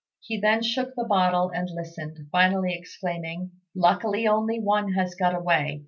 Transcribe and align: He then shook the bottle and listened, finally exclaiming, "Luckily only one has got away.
He 0.19 0.39
then 0.39 0.63
shook 0.63 0.95
the 0.95 1.03
bottle 1.03 1.51
and 1.53 1.69
listened, 1.69 2.27
finally 2.31 2.73
exclaiming, 2.73 3.51
"Luckily 3.75 4.27
only 4.27 4.59
one 4.59 4.93
has 4.93 5.13
got 5.13 5.35
away. 5.35 5.79